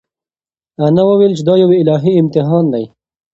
انا 0.87 1.01
وویل 1.09 1.33
چې 1.37 1.43
دا 1.47 1.53
یو 1.63 1.69
الهي 1.81 2.13
امتحان 2.21 2.65
دی. 2.73 2.85